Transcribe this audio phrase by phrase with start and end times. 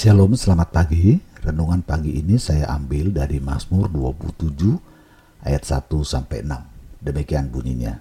[0.00, 1.20] Shalom, selamat pagi.
[1.44, 7.04] Renungan pagi ini saya ambil dari Mazmur 27 ayat 1 sampai 6.
[7.04, 8.00] Demikian bunyinya.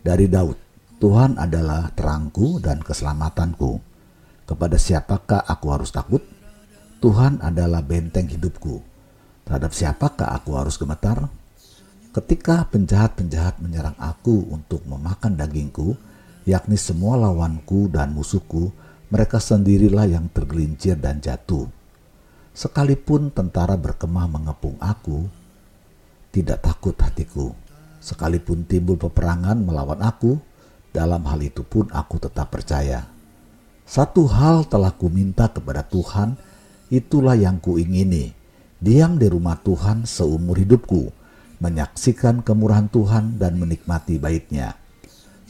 [0.00, 0.56] Dari Daud,
[0.96, 3.76] Tuhan adalah terangku dan keselamatanku.
[4.48, 6.24] Kepada siapakah aku harus takut?
[7.04, 8.80] Tuhan adalah benteng hidupku.
[9.44, 11.28] Terhadap siapakah aku harus gemetar?
[12.16, 15.92] Ketika penjahat-penjahat menyerang aku untuk memakan dagingku,
[16.48, 18.72] yakni semua lawanku dan musuhku,
[19.12, 21.68] mereka sendirilah yang tergelincir dan jatuh.
[22.56, 25.28] Sekalipun tentara berkemah mengepung aku,
[26.32, 27.52] tidak takut hatiku.
[28.00, 30.40] Sekalipun timbul peperangan melawan aku,
[30.96, 33.04] dalam hal itu pun aku tetap percaya.
[33.84, 36.40] Satu hal telah kuminta kepada Tuhan,
[36.88, 38.32] itulah yang kuingini.
[38.80, 41.12] Diam di rumah Tuhan seumur hidupku,
[41.60, 44.81] menyaksikan kemurahan Tuhan dan menikmati baitnya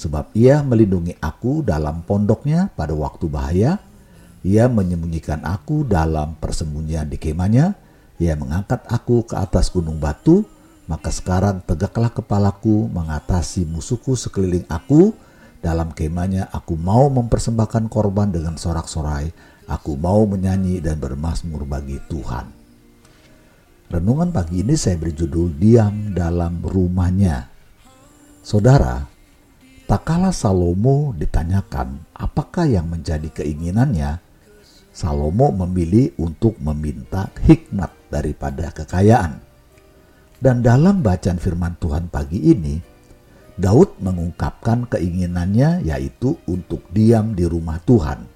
[0.00, 3.76] sebab ia melindungi aku dalam pondoknya pada waktu bahaya.
[4.40, 7.76] Ia menyembunyikan aku dalam persembunyian di kemahnya.
[8.16, 10.48] Ia mengangkat aku ke atas gunung batu.
[10.88, 15.12] Maka sekarang tegaklah kepalaku mengatasi musuhku sekeliling aku.
[15.60, 19.28] Dalam kemahnya aku mau mempersembahkan korban dengan sorak-sorai.
[19.68, 22.48] Aku mau menyanyi dan bermasmur bagi Tuhan.
[23.92, 27.52] Renungan pagi ini saya berjudul Diam dalam rumahnya.
[28.40, 29.04] Saudara,
[29.90, 34.22] Tak kala Salomo ditanyakan apakah yang menjadi keinginannya,
[34.94, 39.42] Salomo memilih untuk meminta hikmat daripada kekayaan.
[40.38, 42.78] Dan dalam bacaan firman Tuhan pagi ini,
[43.58, 48.30] Daud mengungkapkan keinginannya yaitu untuk diam di rumah Tuhan.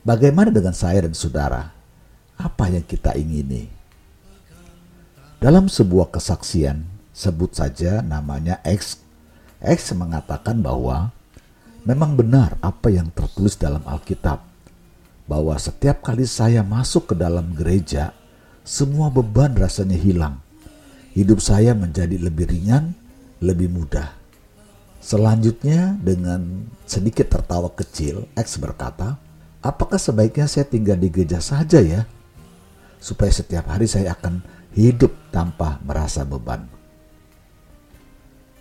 [0.00, 1.76] Bagaimana dengan saya dan saudara?
[2.40, 3.68] Apa yang kita ingini?
[5.44, 9.07] Dalam sebuah kesaksian, sebut saja namanya X
[9.58, 11.10] X mengatakan bahwa
[11.82, 14.38] memang benar apa yang tertulis dalam Alkitab,
[15.26, 18.14] bahwa setiap kali saya masuk ke dalam gereja,
[18.62, 20.38] semua beban rasanya hilang.
[21.12, 22.94] Hidup saya menjadi lebih ringan,
[23.42, 24.14] lebih mudah.
[25.02, 29.18] Selanjutnya dengan sedikit tertawa kecil, X berkata,
[29.58, 32.06] apakah sebaiknya saya tinggal di gereja saja ya?
[33.02, 34.38] Supaya setiap hari saya akan
[34.74, 36.77] hidup tanpa merasa beban.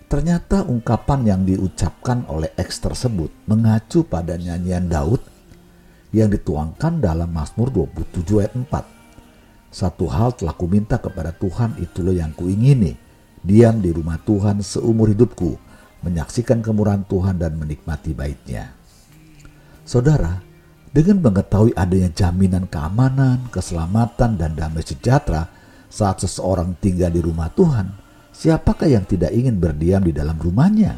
[0.07, 5.19] Ternyata ungkapan yang diucapkan oleh X tersebut mengacu pada nyanyian Daud
[6.16, 8.72] yang dituangkan dalam Mazmur 27 ayat 4.
[9.67, 12.96] Satu hal telah kuminta kepada Tuhan itulah yang kuingini,
[13.44, 15.59] diam di rumah Tuhan seumur hidupku,
[16.07, 18.72] menyaksikan kemurahan Tuhan dan menikmati baitnya.
[19.84, 20.40] Saudara,
[20.96, 25.51] dengan mengetahui adanya jaminan keamanan, keselamatan, dan damai sejahtera
[25.91, 28.06] saat seseorang tinggal di rumah Tuhan,
[28.38, 30.94] Siapakah yang tidak ingin berdiam di dalam rumahnya?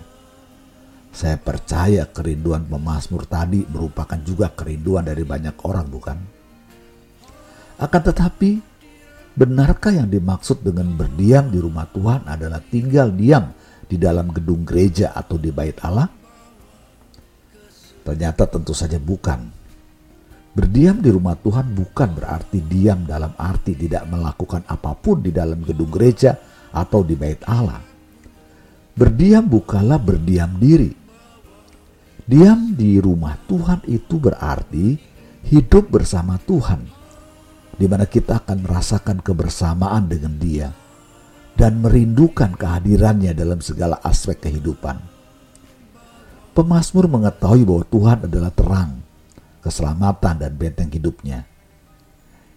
[1.16, 6.18] Saya percaya kerinduan pemazmur tadi merupakan juga kerinduan dari banyak orang, bukan?
[7.80, 8.60] Akan tetapi,
[9.40, 13.56] benarkah yang dimaksud dengan berdiam di rumah Tuhan adalah tinggal diam
[13.88, 16.12] di dalam gedung gereja atau di bait Allah?
[18.04, 19.48] Ternyata tentu saja bukan.
[20.52, 25.64] Berdiam di rumah Tuhan bukan berarti diam dalam arti tidak melakukan apa pun di dalam
[25.64, 27.82] gedung gereja atau di bait Allah.
[28.94, 30.92] Berdiam bukanlah berdiam diri.
[32.30, 35.00] Diam di rumah Tuhan itu berarti
[35.50, 36.86] hidup bersama Tuhan,
[37.74, 40.70] di mana kita akan merasakan kebersamaan dengan Dia
[41.60, 44.96] dan merindukan kehadirannya dalam segala aspek kehidupan.
[46.56, 49.00] Pemasmur mengetahui bahwa Tuhan adalah terang,
[49.60, 51.44] keselamatan, dan benteng hidupnya.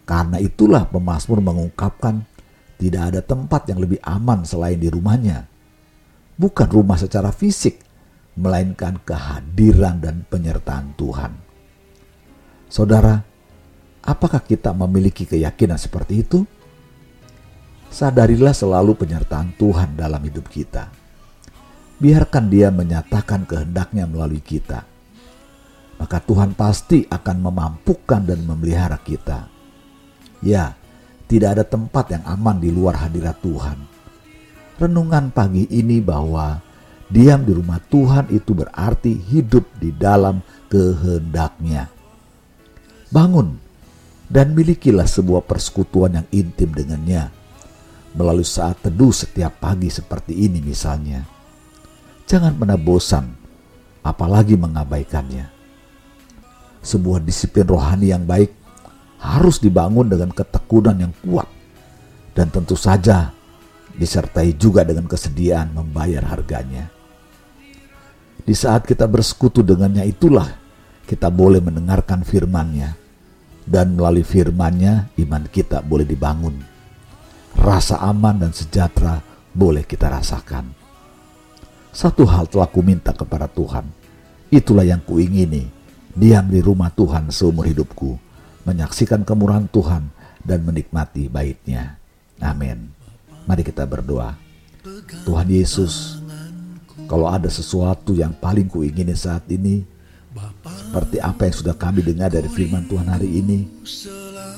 [0.03, 2.27] Karena itulah pemasmur mengungkapkan
[2.83, 5.47] tidak ada tempat yang lebih aman selain di rumahnya.
[6.35, 7.79] Bukan rumah secara fisik,
[8.35, 11.33] melainkan kehadiran dan penyertaan Tuhan.
[12.67, 13.23] Saudara,
[14.03, 16.43] apakah kita memiliki keyakinan seperti itu?
[17.93, 20.91] Sadarilah selalu penyertaan Tuhan dalam hidup kita.
[22.03, 24.83] Biarkan Dia menyatakan kehendaknya melalui kita.
[26.03, 29.47] Maka Tuhan pasti akan memampukan dan memelihara kita.
[30.43, 30.75] Ya,
[31.33, 33.81] tidak ada tempat yang aman di luar hadirat Tuhan.
[34.77, 36.61] Renungan pagi ini bahwa
[37.09, 41.89] diam di rumah Tuhan itu berarti hidup di dalam kehendaknya.
[43.09, 43.57] Bangun
[44.29, 47.33] dan milikilah sebuah persekutuan yang intim dengannya
[48.13, 51.25] melalui saat teduh setiap pagi seperti ini misalnya.
[52.29, 53.33] Jangan pernah bosan,
[54.05, 55.49] apalagi mengabaikannya.
[56.85, 58.62] Sebuah disiplin rohani yang baik
[59.23, 61.47] harus dibangun dengan ketekunan yang kuat
[62.35, 63.31] dan tentu saja
[63.95, 66.91] disertai juga dengan kesediaan membayar harganya.
[68.43, 70.51] Di saat kita bersekutu dengannya itulah
[71.07, 72.99] kita boleh mendengarkan firman-Nya.
[73.63, 76.59] dan melalui firman-Nya iman kita boleh dibangun.
[77.55, 79.23] Rasa aman dan sejahtera
[79.55, 80.67] boleh kita rasakan.
[81.95, 83.87] Satu hal telah kuminta kepada Tuhan,
[84.51, 85.69] itulah yang kuingini,
[86.11, 88.17] diam di rumah Tuhan seumur hidupku,
[88.63, 90.11] menyaksikan kemurahan Tuhan
[90.43, 91.99] dan menikmati baitnya.
[92.43, 92.91] Amin.
[93.47, 94.35] Mari kita berdoa.
[95.23, 96.19] Tuhan Yesus,
[97.07, 99.87] kalau ada sesuatu yang paling kuingini saat ini,
[100.67, 103.59] seperti apa yang sudah kami dengar dari firman Tuhan hari ini,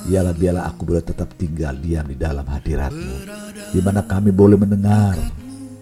[0.09, 3.15] ialah biarlah aku boleh tetap tinggal diam di dalam hadiratmu,
[3.73, 5.17] di mana kami boleh mendengar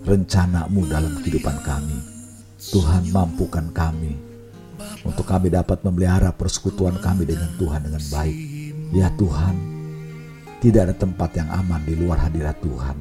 [0.03, 1.97] rencanamu dalam kehidupan kami.
[2.63, 4.32] Tuhan mampukan kami
[5.03, 8.37] untuk kami dapat memelihara persekutuan kami dengan Tuhan dengan baik.
[8.95, 9.55] Ya Tuhan,
[10.63, 12.95] tidak ada tempat yang aman di luar hadirat Tuhan.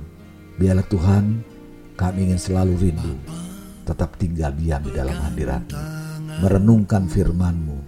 [0.58, 1.24] Biarlah Tuhan,
[1.94, 3.14] kami ingin selalu rindu,
[3.86, 5.78] tetap tinggal diam di dalam hadiratmu,
[6.42, 7.78] merenungkan firman-Mu,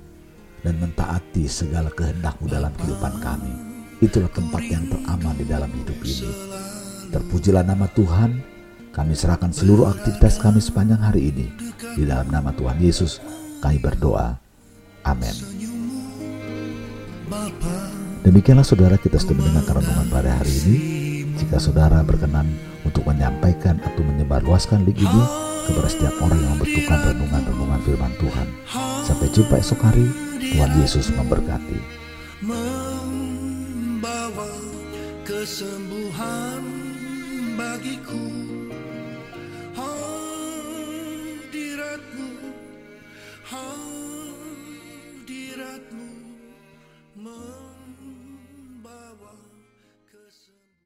[0.62, 3.52] dan mentaati segala kehendakmu dalam kehidupan kami.
[3.98, 6.30] Itulah tempat yang teraman di dalam hidup ini.
[7.10, 8.30] Terpujilah nama Tuhan,
[8.94, 11.46] kami serahkan seluruh aktivitas kami sepanjang hari ini.
[11.94, 13.18] Di dalam nama Tuhan Yesus,
[13.64, 14.36] kami berdoa.
[15.08, 15.32] Amin.
[18.20, 20.76] Demikianlah saudara kita sudah mendengarkan renungan pada hari ini.
[21.40, 22.44] Jika saudara berkenan
[22.84, 25.22] untuk menyampaikan atau menyebarluaskan link ini
[25.64, 28.48] kepada setiap orang yang membutuhkan renungan-renungan firman Tuhan.
[29.04, 30.06] Sampai jumpa esok hari.
[30.44, 31.80] Tuhan Yesus memberkati.
[32.44, 34.52] Membawa
[35.24, 36.60] kesembuhan
[37.56, 38.43] bagiku.